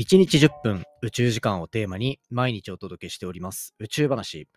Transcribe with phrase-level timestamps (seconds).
[0.00, 4.48] 1日10分宇宙時間をテーマに毎日お届けしております宇宙話。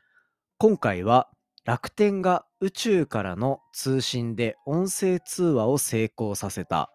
[0.57, 1.27] 今回は
[1.65, 6.93] 楽天が宇宙からの通信で音声通話を成功させた。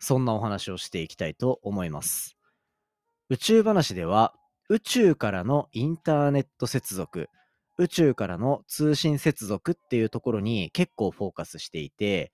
[0.00, 2.36] そんなお話をしていきたいと思います。
[3.28, 4.34] 宇宙話では
[4.68, 7.28] 宇宙からのインターネット接続、
[7.78, 12.32] 宇宙からの通信接続っていうところに結構フォーカスしていて、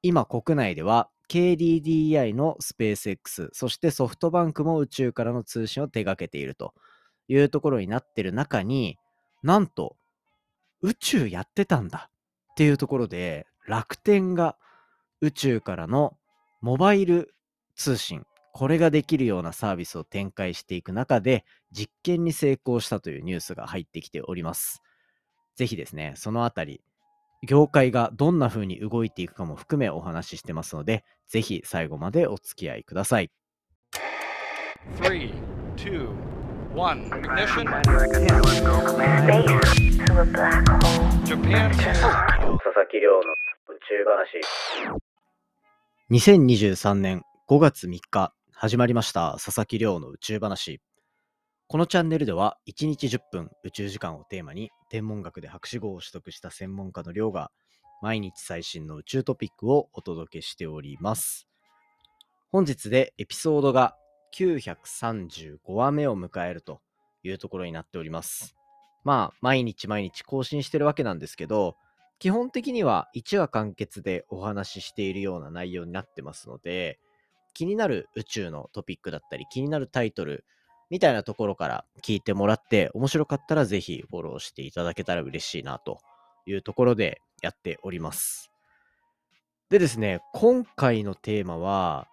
[0.00, 6.74] 今国内では KDDI のスペース X、そしてソフトバンクも宇宙からの通信を手掛けていると
[7.26, 8.98] いうところになってる中に、
[9.42, 9.96] なんと
[10.82, 12.10] 宇宙やってたんだ
[12.52, 14.58] っていうところで、楽天が
[15.22, 16.18] 宇宙からの
[16.60, 17.34] モバイル
[17.76, 24.82] 通信、これができるようなサービスを展開していく中で、実験に成功したというニュースが入ってきております。
[25.56, 26.82] ぜひですね、そのあたり、
[27.44, 33.30] 業界がどんな風に動いていくかも含めお話ししてますので、ぜひ最後までお付き合いください。
[35.00, 35.32] Three,
[35.76, 36.08] two,
[36.74, 37.08] one.
[37.10, 37.66] Ignition.
[37.66, 41.08] Space to a black hole.
[41.24, 41.72] Japan.
[41.72, 43.24] 佐々木亮の宇
[43.88, 44.40] 宙話。
[46.10, 50.80] 2023年5月3日、始まりました佐々木亮の宇宙話。
[51.72, 57.50] このチャンネルでは1日10分宇宙時間をテーマに天文学で博士号を取得した専門家の亮が
[58.02, 61.48] 毎日最新の宇宙トピックをお届けしております。
[62.50, 63.96] 本日でエピソードが
[64.36, 66.82] 935話目を迎えると
[67.22, 68.54] いうところになっております。
[69.02, 71.76] まあ、毎日毎日更新してるわけなんですけど、
[72.18, 76.98] 基本的には1話完結でお話ししているような内容になってますので、
[77.54, 80.44] 気になる宇宙のトピックだったり、気になるタイトル
[80.92, 86.00] みたいなところから聞いてもらって、面白かったらぜひフォローしていただけたら嬉しいなと
[86.44, 88.50] いうところでやっております。
[89.70, 92.08] でですね、今回のテーマは、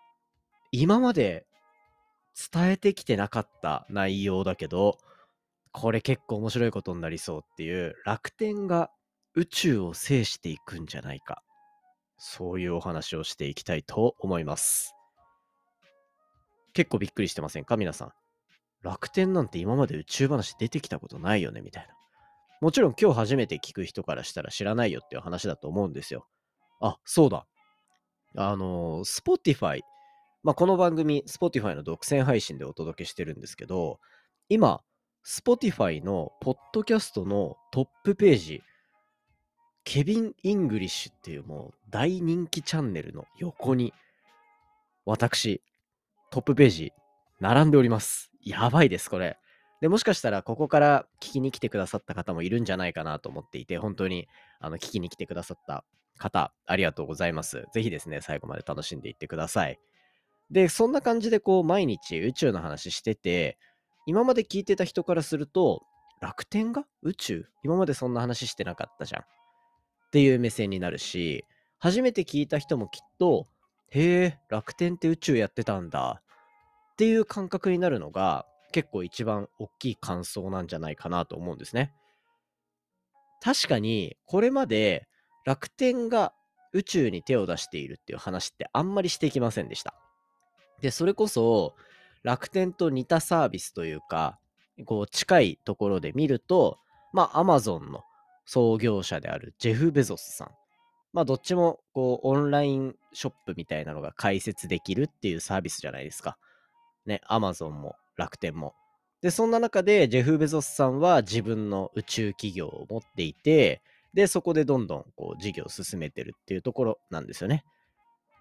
[0.71, 1.45] 今まで
[2.53, 4.97] 伝えてきてなかった内容だけど、
[5.73, 8.89] これ結構面白いことになりそうっていう楽天が
[9.35, 11.43] 宇宙を制していくんじゃないか。
[12.17, 14.95] そういうお話をしていきたいと思います。
[16.71, 17.75] 結構びっくりしてませんか？
[17.75, 18.13] 皆さん。
[18.81, 21.93] 楽天なんて今まで宇宙話出てきたことないよねみたいな。
[22.61, 26.27] もちろん今日初めて聞く人からしたら知らないよっていう話だと思うんですよ。
[26.81, 27.45] あ、そうだ。
[28.35, 29.81] あの、Spotify。
[30.43, 33.99] まあ、この番組、Spotify の独占配信でお届けしてるんですけど、
[34.47, 34.81] 今、
[35.25, 38.61] Spotify のポッドキャストのトップページ、
[39.83, 43.93] ケビン・イングリッシュっていうもう大人気チャンネルの横に、
[45.05, 45.61] 私、
[46.29, 46.93] トップページ、
[47.39, 48.31] 並んでおります。
[48.41, 49.37] やばいです、これ。
[49.81, 54.27] で、もしかしたらここから聞きに来てくださった方もいるんじゃないかなと思っていて、本当に
[54.59, 55.85] あの聞きに来てくださった
[56.17, 57.65] 方、ありがとうございます。
[57.73, 59.79] ぜひですね、最後まで楽しんでいってください。
[60.51, 63.57] で、そんな感じでこう、毎日宇宙の話してて、
[64.05, 65.83] 今まで聞いてた人からすると、
[66.21, 66.85] 楽天が？
[67.01, 67.45] 宇宙？
[67.63, 69.21] 今までそんな話してなかったじゃん。
[69.21, 69.25] っ
[70.11, 71.45] ていう目線になるし、
[71.77, 73.47] 初めて聞いた人もきっと、
[73.91, 76.21] へえ、楽天って宇宙やってたんだ。
[76.99, 81.93] っていう感覚になるのが、結構一番大きい感想なんじゃないかなと思うんですね。
[83.41, 85.07] 確かに、これまで
[85.45, 86.33] 楽天が
[86.73, 89.93] 宇宙に手を出しているっていう話ってあんまりしてきませんでした。
[90.81, 91.73] で、それこそ
[92.23, 94.37] 楽天と似たサービスというか、
[94.83, 96.79] こう近いところで見ると、
[97.13, 98.03] まあ、アマゾンの
[98.43, 100.51] 創業者であるジェフ・ベゾスさん。
[101.13, 106.37] まあ、どっちもこうオンラインショップみたいなのが開設できるっていうサービスじゃないですか。
[107.09, 108.73] ね、アマゾンも楽天も。
[109.21, 113.81] で、そんな中でジェフ・ベゾスさんは自分の宇宙企業を持っていて、
[114.13, 117.65] で、そこでどんどんこう事業を進めてるっていうところなんですよね。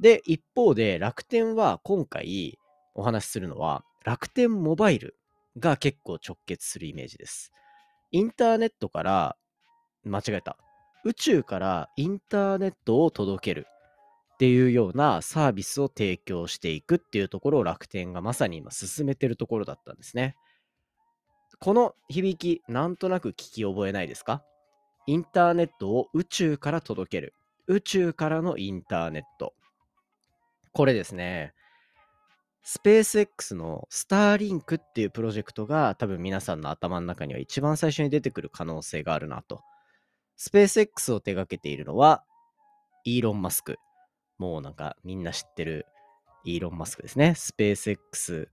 [0.01, 2.59] で、一方で楽天は今回
[2.95, 5.17] お話しするのは楽天モバイル
[5.59, 7.53] が結構直結するイメージです。
[8.11, 9.37] インターネットから、
[10.05, 10.57] 間違えた。
[11.05, 13.67] 宇宙からインターネットを届ける
[14.39, 20.37] っていうようなサービスを提供していくっていうところを楽天がまさに今進めてるところだったんですね。
[21.59, 24.45] この響き、なんとなく聞き覚えないですか？
[25.09, 27.35] インターネットを宇宙から届ける。
[27.67, 29.55] 宇宙からのインターネット。
[30.73, 31.53] これですね。
[32.63, 39.63] スペース X のスターリンクっていうプロジェクトが多分皆さんの頭の中には一番最初に出てくる可能性があるなと。
[40.37, 42.23] スペース X を手掛けているのは
[43.03, 43.79] イーロン・マスク。
[44.39, 45.87] もうなんかみんな知ってる
[46.45, 47.35] イーロン・マスクですね。
[47.35, 48.49] スペース X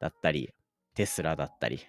[0.00, 0.52] だったり、
[0.94, 1.80] テスラだったり、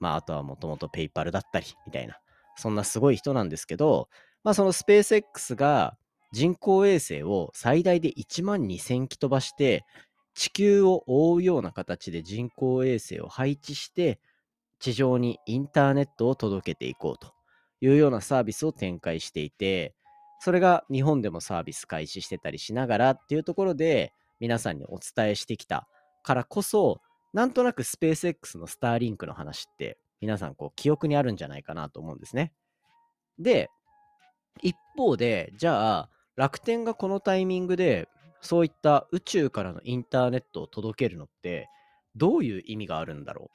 [0.00, 2.18] まああとはもともとペイパルだったりみたいな、
[2.56, 4.08] そんなすごい人なんですけど、
[4.42, 5.96] まあそのスペース X が
[6.32, 9.84] 人工衛星を最大で1万2000機飛ばして
[10.34, 14.20] 地球を覆うような形で人工衛星を配置して、
[14.78, 17.34] 地上にインターネットを届けていこうと
[17.80, 19.94] いうようなサービスを展開していて、
[20.38, 25.88] それが日本でもサービス開始してたりしながらっていうところで皆さんにお伝えしてきた
[26.22, 27.00] からこそ、
[27.32, 32.52] なんとなくスペース X のスターリンクの話って皆さんこう記憶にあるんじゃないかなと思うんですね。
[33.38, 33.70] で、
[34.62, 38.08] 一方で、じゃあ楽天がこのタイミングで
[38.40, 41.68] そういった宇宙からのインターネットを届けるのって
[42.16, 43.48] どういう意味があるんだろう？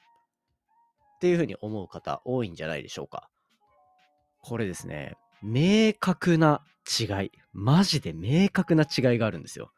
[1.16, 3.30] っていうふうに思う方多いんじゃないでしょうか。
[4.40, 6.62] これですね、明確な
[7.00, 9.72] 違い、マジで明確な違いがあるんですよ。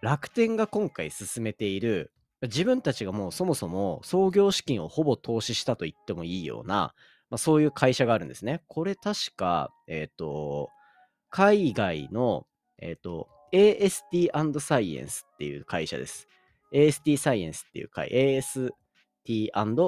[0.00, 6.94] 楽天が今回進めている、自分たちがもうそもそも創業資金をほぼ投資したと言ってもいいような、
[7.28, 8.62] まあ、そういう会社があるんですね。
[8.66, 10.70] これ確か、えっ、と、
[11.28, 12.46] 海外の、
[12.78, 16.28] えっ、と、AST& サイエンスっていう会社です。
[16.72, 18.72] AST サイエンスっていう会、AST&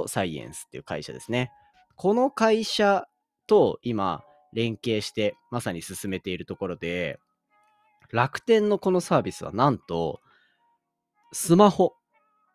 [0.09, 1.51] サイエンスっていう会社ですね。
[1.97, 3.07] この会社
[3.49, 4.23] と今
[4.53, 7.19] 連携してまさに進めているところで、
[8.13, 10.21] 楽天のこのサービスはなんと、
[11.33, 11.95] スマホ、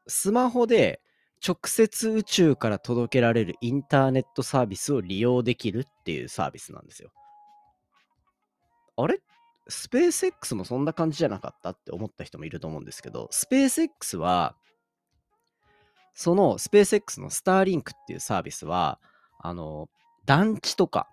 [0.07, 1.01] スマホで
[1.45, 7.11] 直接宇宙から届けられるインターネットサービスを利用できるっていうサービスなんですよ。
[8.95, 9.19] あれ？
[9.67, 14.55] スペース X もそんな感じじゃなかったって思った人もいると思うんですけど、スペース X は、
[16.13, 18.99] そのスペース X のスターリンクっていうサービスは、
[19.39, 19.89] あの、
[20.25, 21.07] 団地とか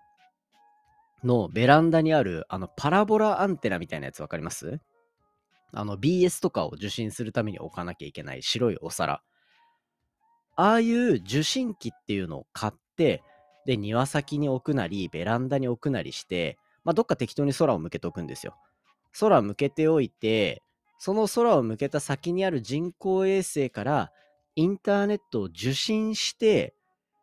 [1.23, 4.79] のベランダにある、あの、パラボラアンテナみたいなやつわかります？
[5.73, 9.21] あの、BS とかを受信するために置かなきゃいけない白いお皿。
[10.55, 13.23] ああいう受信機っていうのを買って、
[13.65, 18.55] で、庭先に置くなり、ベランダに置くなりして、まあ、どっか適当に空を向けておくんですよ。
[19.19, 20.63] 空向けておいて、
[20.97, 24.11] その空を向けた先にある人工衛星から
[24.55, 26.73] インターネットを受信して、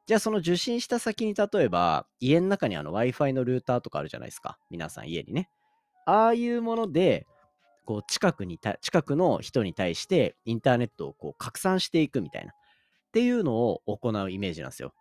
[0.08, 4.58] じゃあその受信した先に例えば家の中にあの Wi-Fi のルーターとかあるじゃないですか。
[4.70, 5.50] 皆さん家にね。
[6.06, 7.26] ああいうもので、
[7.84, 12.52] こう近くに、近くの人に対してインターネットをこう拡散していくみたいな。
[12.52, 14.94] っていうのを行うイメージなんですよ。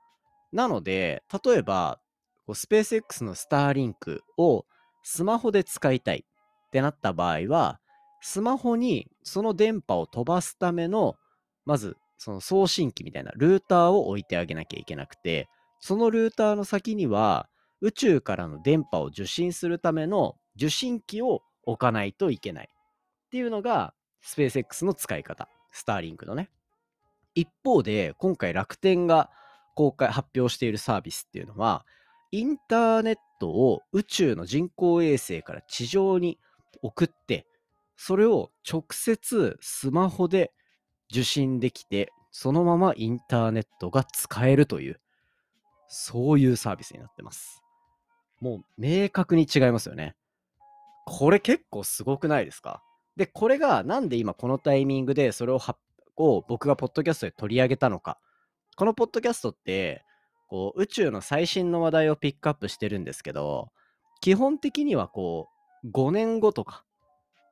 [0.52, 2.02] なので、例えば、
[2.46, 4.66] こうスペース X のスターリンクを
[5.04, 7.80] スマホで使いたいってなった場合は、
[8.20, 11.16] スマホにその電波を飛ばすための、
[11.64, 15.50] まずその送信機みたいなルーターを置いてあげなきゃいけなくて、
[15.80, 17.48] そのルーターの先には
[17.82, 26.50] 宇宙からの電波を受信するための受信機を置かないといけないっていうのがスペース X の使い方、スターリンクのね。
[27.36, 29.30] 一方で、今回楽天が
[29.76, 31.86] 公開、発表しているサービスっていうのは、
[32.32, 36.40] インターネットを宇宙の人工衛星から地上に
[36.82, 37.46] 送って、
[37.96, 40.52] それを直接スマホで
[41.12, 45.00] 受信できて、そのままインターネットが使えるという、
[45.88, 47.64] そういうサービスになってます。
[48.40, 50.16] もう明確に違いますよね。
[51.06, 52.84] これ結構すごくないですか？
[53.16, 55.60] で、これがなんで今このタイミングでそれを
[56.18, 58.20] を僕がポッドキャストで取り上げたのか。
[58.76, 60.04] このポッドキャストって、
[60.50, 63.70] こう宇宙の最新の話題をピックアップしてるんですけど、
[64.22, 65.50] 基本的にはこ
[65.84, 66.84] う5年後とか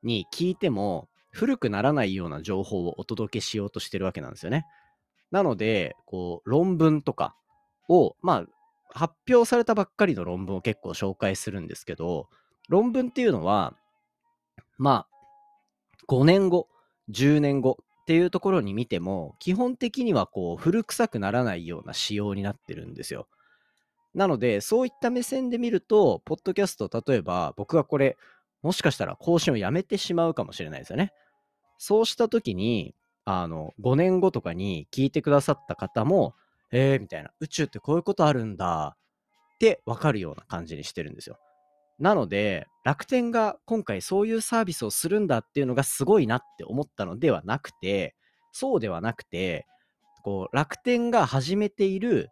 [0.02, 4.66] に聞いても古くならないような情報をお届けしようとしてるわけなんですよね。
[5.30, 7.36] なので、こう論文とか
[7.90, 8.46] を、まあ、
[8.88, 12.28] 発表されたばっかりの論文を結構紹介するんですけど、
[12.70, 13.74] 論文っていうのは、
[14.78, 15.08] まあ、
[16.08, 16.68] 5年後、
[17.10, 23.28] 10年後っていうところに見ても、基本的にはこう古臭くならないような仕様になってるんですよ。
[24.14, 28.16] なので、そういった目線で見ると、ポッドキャスト、例えば僕がこれ、
[28.62, 31.12] もしかしたら更新をやめてしまうかもしれないですよね。
[31.78, 36.34] そうした時に、あの、5年後とかに聞いてくださった方も、
[36.70, 38.96] えー、みたいな、宇宙ってこういうことあるんだ
[39.54, 41.38] ってわかるような感じにしてるんですよ。
[41.98, 48.14] なので、楽天が今回そういうサービスをするんだっていうのがすごいなって思ったのではなくて、
[48.52, 49.66] そうではなくて、
[50.22, 52.30] こう楽天が始めている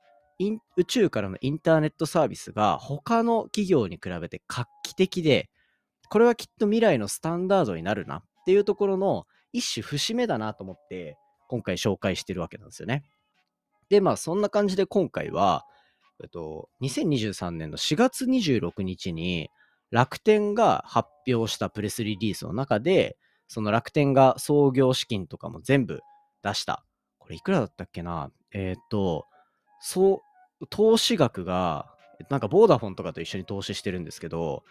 [0.76, 5.48] 宇宙からのインターネットサービスが他の企業に比べて画期的で、
[6.10, 11.16] これはきっと未来のスタンダードになるなっていうところの一種節目だなと思って、
[11.48, 13.04] 今回紹介してるわけなんですよね。
[13.88, 15.64] で、まあそんな感じで今回は、
[16.22, 19.48] えっと、2023年の4月26日に
[19.90, 26.00] 楽天が発表したプレスリリースの中で、その楽天が創業資金とかも全部
[26.42, 26.84] 出した。
[27.18, 28.30] これいくらだったっけな？
[28.52, 29.26] えっ、と、
[29.80, 30.22] そ
[30.60, 31.86] う、投資額が、
[32.30, 34.64] なんかボーダフォンとかと一緒に投資してるんですけど、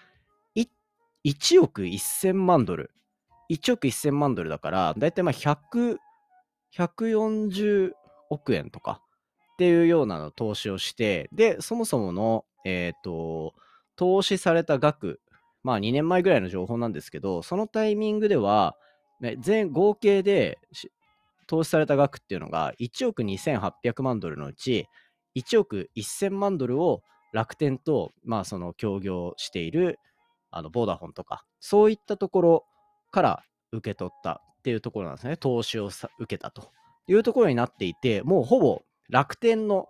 [1.26, 2.92] 1億1000万ドル。
[3.54, 5.98] 1億1000万ドルだから、だいたいまあ100、
[6.76, 7.92] 140
[8.30, 9.02] 億円とか
[9.54, 13.54] っていうような投資をして、で、そもそもの、えっ、と、
[13.96, 15.20] 投資された額、
[15.64, 18.76] まあ2年前ぐらいの情報なんですけど、そのタイミングでは、
[19.20, 20.60] ね、全合計で
[21.48, 24.88] 投資された額っていうのが1億2800万ドルのうち
[25.38, 30.00] 1億1000万ドルを楽天と、まあ、その協業している
[30.52, 32.66] あのボーダフォンとかそういったところ
[33.14, 36.72] から受け取ったっていうところなんですね投資を受けたと
[37.08, 39.88] いうところになっていてもうほぼ楽天の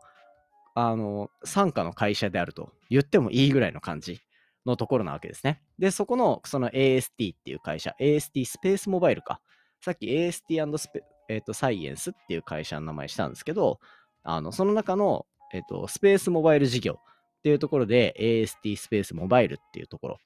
[0.76, 4.20] あの傘下の会社であると言ってもいいぐらいの感じ
[4.66, 5.62] のところなわけですね。
[5.78, 9.40] で、そこのその AST っていう会社、AST スペースモバイルか。
[9.82, 13.80] さっき AST& スペ、えーとサイエンスっていう会社の名前したんですけど、
[14.24, 20.18] あのその中の、えーとスペースモバイル事業っていうところで AST スペースモバイルっていうところ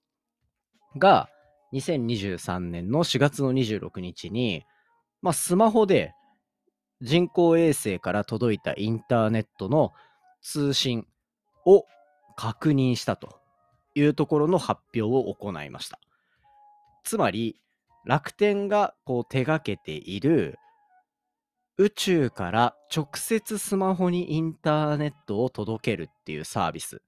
[0.98, 1.30] が
[1.74, 4.63] 2023年の4月の26日に、
[5.21, 6.13] まあ、スマホで
[7.01, 9.93] 人工衛星から届いたインターネットの
[10.41, 11.05] 通信
[11.65, 11.86] を
[12.36, 13.39] 確認したと
[13.95, 16.00] いうところの発表を行いました。
[17.03, 17.59] つまり、
[18.05, 20.57] 楽天がこう手掛けている
[21.77, 27.01] 宇宙から直接スマホにインターネットを届けるっていうサービス。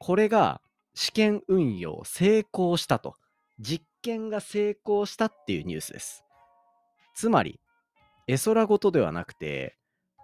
[0.00, 0.60] これが
[0.94, 3.16] 試験運用成功したと。
[3.58, 6.24] 実験が成功したっていうニュースです。
[7.14, 7.60] つまり、
[8.26, 9.76] 絵空事ではなくて、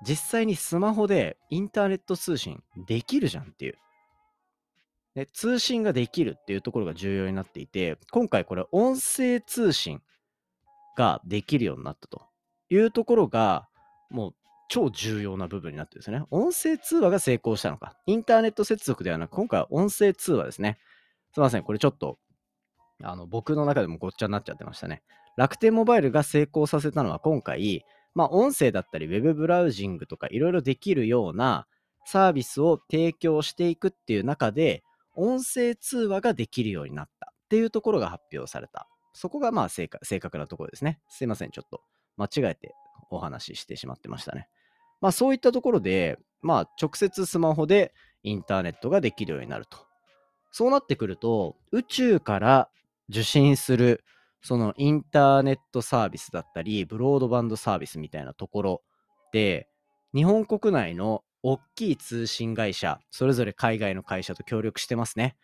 [0.06, 3.78] 実際にスマホでインターネット通信できるじゃんっていう。
[5.14, 10.00] で通信ができるっていうところが重要になっていて、今回これ音声通信
[10.96, 12.22] ができるようになったと
[12.70, 13.68] いうところが、
[14.10, 14.34] もう
[14.68, 16.24] 超重要な部分になってるんですね。
[16.30, 17.96] 音声通話が成功したのか。
[18.06, 20.78] インターネット接続ではなく、今回は音声通話ですね。
[21.32, 22.18] すいません、これちょっと、
[23.02, 25.02] あの、僕の中でもごっちゃになっちゃってましたね。
[25.36, 31.66] 楽天モバイルが成功させたのは今回、まあ、音声だったり、ウェブブラウジングとかいろいろできるような
[32.04, 34.82] サービスを提供していくっていう中で、
[35.14, 38.88] 音声通話ができるようになったっていうところが発表された。
[39.12, 41.00] そこがまあ正確正確なところですね。
[41.08, 41.82] すいません、ちょっと
[42.16, 42.74] 間違えて
[43.10, 44.48] お話ししてしまってましたね。
[45.00, 49.78] まあそういったところで、まあ直接スマホでインターネットができるようになると。
[50.50, 52.68] そうなってくると、宇宙から
[53.08, 54.04] 受信する
[54.42, 58.82] そのインターネットサービスだったり、ブロードバンドサービスみたいなところ
[59.32, 59.68] で、
[60.14, 65.36] 日本国内の大きい通信会社、それぞれ海外の会社と協力してますね。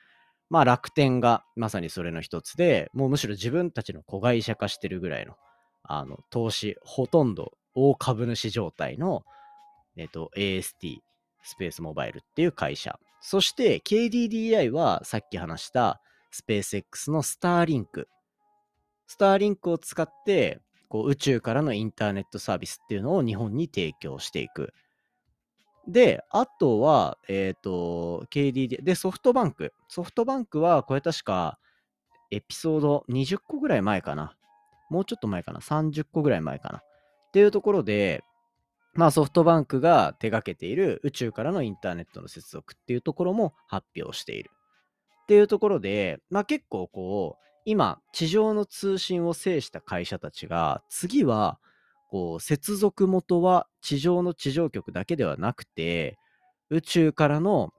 [0.50, 5.34] まあ楽天がまさにそれの一つで、もうむしろ自分たちの子会社化してるぐらいの、
[5.82, 9.24] あの、投資、ほとんど大株主状態の、
[9.96, 10.98] えっと、AST、
[11.42, 12.98] スペースモバイルっていう会社。
[13.20, 16.00] そして KDDI はさっき話した
[16.34, 18.08] スペース X のスターリンク。
[19.06, 24.74] スターリンクを使って、こう宇宙からのインターネットサービスっていうのを日本に提供していく。
[25.86, 29.74] で、あとは、えっ、と、KDD、で、ソフトバンク。
[29.86, 31.60] ソフトバンクは、これ確か、
[32.32, 34.34] エピソード20個ぐらい前かな。
[34.90, 35.60] もうちょっと前かな。
[35.60, 36.78] 30個ぐらい前かな。
[36.78, 36.82] っ
[37.32, 38.24] ていうところで、
[38.94, 44.50] まあソフトバンクが手掛けている宇宙からのインターネットの接続っていうところも発表している。
[45.24, 51.58] っていうところで、まあ結構こう、今、地上の通信を制した会社たちが、次は、
[52.10, 56.18] こう、接続元は地上の地上局だけではなくて、
[56.68, 57.72] 宇宙からの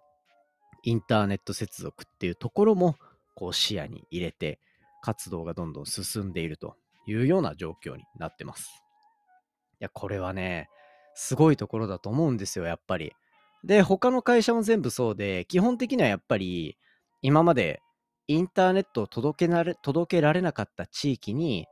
[0.84, 2.96] インターネット接続っていうところも、
[3.36, 4.60] こう視野に入れて、
[5.02, 6.75] 活動がどんどん進んでいると
[7.06, 8.84] いうような状況になってます。
[9.80, 10.68] いや、これはね、
[11.14, 13.14] すごいところだと思うんですよ、やっぱり。
[13.64, 16.78] で、他の会社も全部そうで、基本的にはやっぱり、
[17.25, 17.82] 今まで
[18.27, 21.65] インターネットを届けなれ届けられなかった地域に、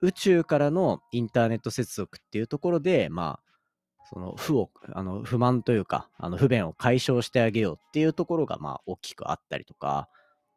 [0.00, 10.08] 宇宙からのインターネット接続っていうところで、まあ、その不を、あの不満というか、あの不便を解消してあげようっていうところが、まあ、大きくあったりとか、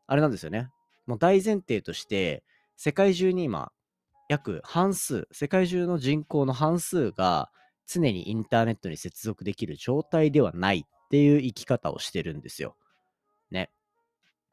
[0.05, 0.69] あれなんですよね。
[1.07, 2.43] もう大前提として、
[2.77, 3.71] 世界中に今、
[4.29, 7.49] 約半数、世界中の人口の半数が
[7.87, 12.75] 常にインターネットに接続できる状態ではないっていう生き方をしてるんですよ。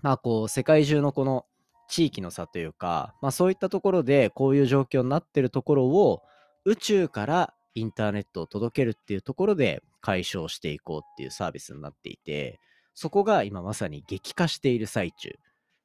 [0.02, 1.47] まあこう、世界中のこの
[1.88, 6.23] 地域の差というか、まあそういったところでこういう状況になってるところを
[6.64, 12.61] 宇宙からインターネットを届けるっていうところで解消していこうっていうサービスになっていて、
[12.94, 15.30] そこが今まさに激化している最中。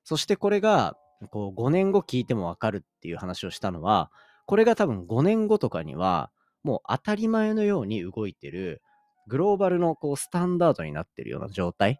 [0.03, 0.97] そしてこれが
[1.31, 4.11] こう5年後聞いてもわかるっていう話をしたのは、
[4.45, 6.31] これが多分5年後とかには
[6.63, 8.81] もう当たり前のように動いてる
[9.27, 11.99] グローバルのこうスタンダードになってるような状態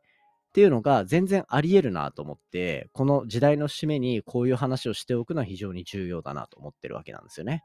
[0.58, 7.64] っていうのが全然あり得るなと思って、この時代の節目にこういう話をしておくのは非常に重要だなと思ってるわけなんですよね。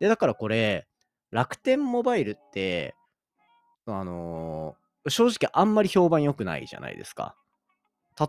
[0.00, 0.88] で、だからこれ、
[1.30, 2.96] 楽天モバイルって、
[3.86, 7.36] あのー正直あんまり評判良くないじゃないですか。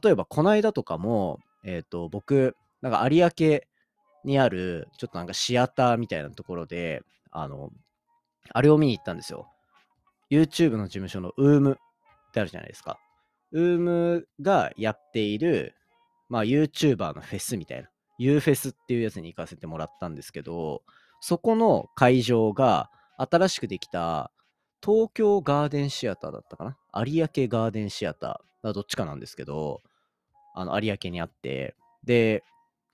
[0.04, 3.60] 例えば、この間とかも、えっ、と、僕、なんか有明
[4.24, 7.02] にある、ちょっとなんかシアターみたいなところで、
[7.32, 7.72] あの、
[8.52, 9.48] あれを見に行ったんですよ。
[10.32, 11.78] YouTube の事務所の UM っ
[12.34, 13.00] てあるじゃないですか。
[13.54, 15.76] UM がやっている、
[16.30, 20.84] まあ YouTuber のフェスみたいな、U フェスっていうやつに行かせてもらったんですけど、
[21.22, 24.32] そこの会場が新しくできた
[24.84, 26.78] 東京ガーデンシアターだったかな？
[27.06, 29.82] 有明ガーデンシアター、どっちかなんですけど、
[30.56, 32.44] あの有明にあって、で、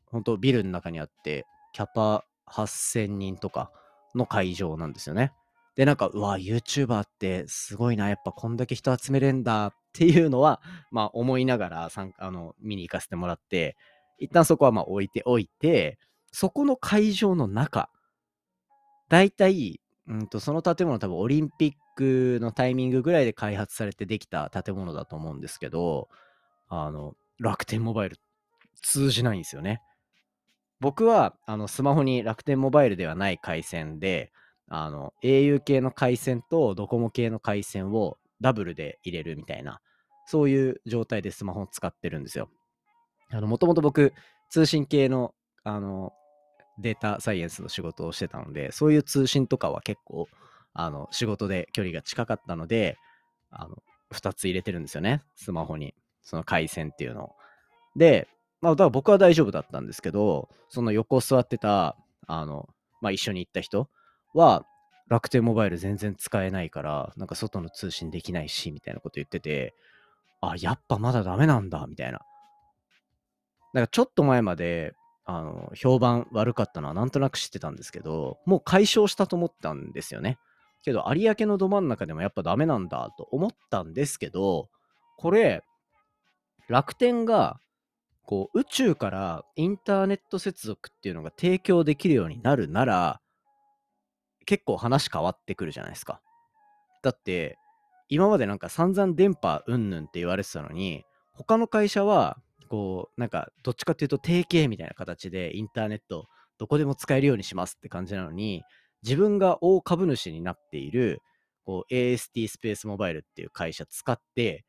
[0.05, 3.71] 本当ビルの中にあって、キャパ8000人とか
[4.15, 5.31] の会場なんですよね。
[5.79, 13.77] で、なんか、うわ、YouTuber ってすごいな、やっぱこんだけ人集めれんだっていうのは、まあ思いながら参あの見に行かせてもらって、
[14.17, 15.97] 一旦そこはまあ置いておいて、
[16.33, 17.89] そこの会場の中、
[19.07, 26.09] だいたい、うんと、その建物多分オリンピックのタイミングぐらいで開発されてできた建物だと思うんですけど、
[26.67, 28.17] あの、楽天モバイル
[28.81, 29.81] 通じないんですよね。
[30.81, 34.33] 僕はあのスマホに楽天モバイルではない回線で、
[34.69, 39.81] あの au 系の回線とドコモ系の回線をダブルで入れるみたいな、
[40.25, 42.49] そういう状態でスマホを使ってるんですよ。
[43.31, 44.13] もともと僕、
[44.49, 45.33] 通信系の
[45.63, 46.13] あの
[46.79, 50.27] データサイエンスの仕事をしてたので、そういう通信とかは結構
[50.73, 52.97] あの仕事で距離が近かったので、
[53.49, 53.77] あの
[54.13, 57.35] 2つ入れてるんですよね、スマホに、その回線っていうのを。
[57.95, 58.27] で、
[58.61, 61.97] まあ、だから僕は大丈夫だったんですけど、その横座ってた、
[62.27, 62.69] あの、
[63.01, 63.89] まあ、一緒に行った人
[64.33, 64.65] は、
[65.07, 69.73] 楽天モバイル全然使えないから、なんか外の通信できないし、みたいなこと言ってて、
[70.41, 72.19] あ、やっぱまだダメなんだ、みたいな。
[73.73, 74.93] なんかちょっと前まで、
[75.25, 80.37] あの、評判悪かったのはなんとなく知ってたんですけど、もう解消したと思ったんですよね。
[80.83, 84.69] けど、有明のど真ん中でもやっぱダメなんだと思ったんですけど、
[85.17, 85.63] これ、
[86.67, 87.59] 楽天が
[88.29, 93.21] こう宇宙からインターネット接続っていうのが提供できるようになるなら
[94.49, 96.21] 結構話変わってくるじゃないですか。
[97.03, 97.59] だって
[98.07, 106.25] 今までなんか散々電波うんぬんって言われてたのに他の会社はこうなんかどっちかっていうと提携みたいな形でインターネット
[106.57, 108.63] どこでも使えるようにしますって感じなのに
[109.03, 111.21] 自分が大株主になっている
[111.63, 114.65] こう AST スペースモバイルっていう会社使って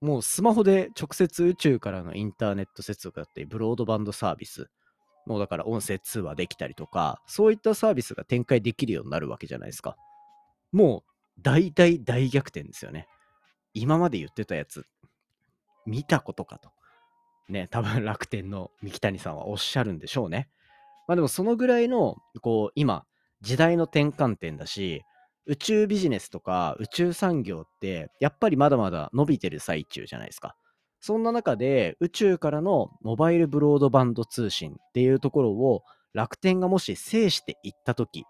[0.00, 4.68] もうスマホで直接宇宙からのインターネット接続だったり、ブロードバンドサービス、
[5.26, 9.96] もうだから音声通話できたりとか、そういったサービスが展開できるようになるわけじゃないですか。
[10.72, 11.04] も
[11.38, 13.08] う大大大逆転ですよね。
[13.72, 14.86] 今まで言ってたやつ、
[15.86, 16.70] 見たことかと。
[17.48, 20.48] ね、多分楽天の三木谷さんはおっしゃるんでしょうね。
[21.06, 23.04] まあでもそのぐらいの、こう、今、
[23.42, 25.02] 時代の転換点だし、
[25.46, 30.56] 宇宙ビジネスとか宇宙産業ってやっぱりまだまだ伸びてる最中じゃないですか。
[31.06, 35.82] そんな中で宇宙からのモバイルブロードバンド通信っていうところを
[36.14, 38.24] 楽天がもし制していったとき、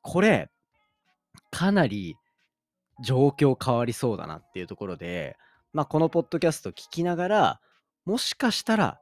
[0.00, 0.48] これ
[1.50, 2.14] かなり
[3.04, 5.36] 状況変わりそうだなっていうところで、
[5.72, 7.60] まあこのポッドキャスト聞きながら、
[8.04, 9.00] もしかしたら、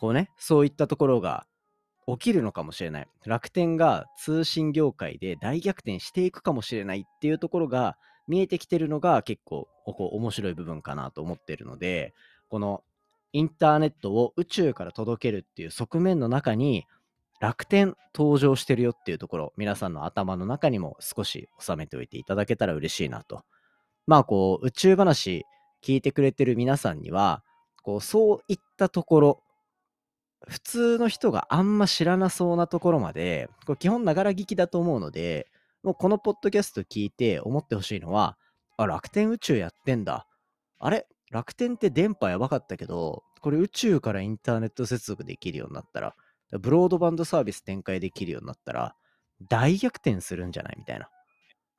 [0.00, 1.46] こうね、そういったところが
[2.08, 3.08] 起きるのかもしれない。
[3.24, 7.96] 楽天が通信業界で大逆転していくかもしれないっていうところが
[8.28, 12.14] 見えてきてるのが結構こう面白い部分かなと思ってるので、
[12.48, 12.82] この
[13.32, 16.86] インターネットを宇宙から届けるっていう側面の中に
[17.40, 23.44] 楽天登場してるよっていうところ、皆さんの頭の中にも少し収めておいていただけたら嬉しいなと。
[24.06, 25.44] まあこう宇宙話
[25.82, 27.42] 聞いてくれてる皆さんには、
[27.82, 29.42] こうそういったところ、
[30.48, 35.46] 普通の人があんま知らなそうなところまで、これ基本ながら聞きだと思うので、
[35.86, 38.36] もうこのポッドキャスト聞いて思ってほしいのは、
[38.76, 40.26] あ、楽天宇宙やってんだ。
[40.80, 41.06] あれ？
[41.30, 46.16] 楽天って電波やばかったけど、これ宇宙からインターネット接続できるようになったら、
[46.58, 48.96] ブロードバンドサービス展開できるようになったら、
[49.48, 51.08] 大逆転するんじゃないみたいな。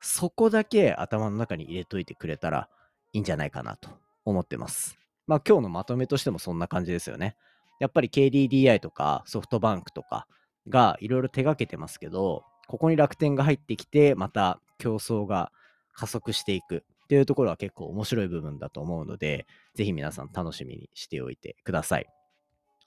[0.00, 2.70] そこだけ頭の中に入れといてくれたら
[3.12, 3.90] いいんじゃないかなと
[4.24, 4.98] 思ってます。
[5.26, 7.36] まあ今日のまとめとしてもそんな感じですよね。
[7.78, 10.26] やっぱり KDDI とかソフトバンクとか
[10.66, 15.50] がいろいろ手掛けてますけど、ここに楽天が入ってきて、また競争が
[15.94, 22.06] 加速していくっていうところは結構面白い部分だと思うので、ぜひ皆さん楽しみにしておいてください。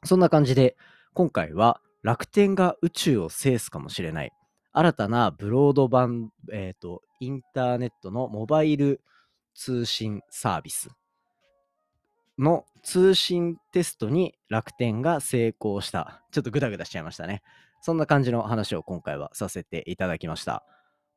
[0.05, 0.77] そんな感じで、
[1.13, 4.31] 今回は楽天が宇宙を制すかもしれない、
[4.71, 9.01] 新たなブロードバン、えっ、と、インターネットのモバイル
[9.55, 10.89] 通信サービス
[12.37, 16.23] の通信テストに楽天が成功した。
[16.31, 17.41] ちょっとグダグダしちゃいましたね。
[17.81, 20.63] そんな感じの話を今回はさせていただきました。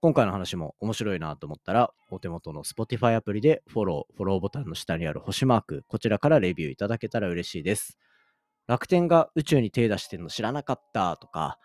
[0.00, 7.98] 今回の話も面白いなと思ったら、お手元の Spotify アプリでフォロー、フォローボタンの下にある星マーク、こちらからレビューいただけたら嬉しいです。
[8.66, 11.58] 楽天が宇宙に手出してるの知らなかったとか、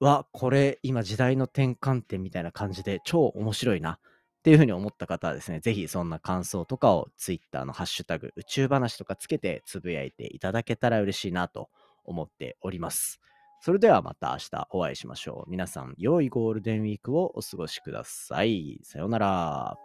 [0.00, 3.98] わ、これ今時代の転換点みたいな感じで超面白いなっ
[4.42, 11.70] ていうふうに思った方はですね、ぜひそんな感想とかを Twitter のハッシュタグ宇宙話とかつけてつぶやいていただけたら嬉しいなと
[12.04, 13.20] 思っております。
[13.64, 15.50] それではまた明日お会いしましょう。
[15.50, 18.78] 皆さん、良いゴールデンウィークをお過ごしください。
[18.82, 19.78] さようなら。